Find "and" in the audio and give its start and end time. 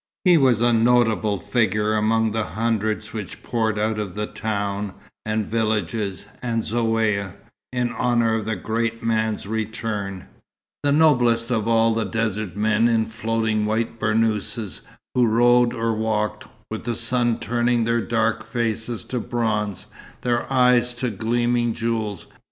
5.27-5.45, 6.41-6.63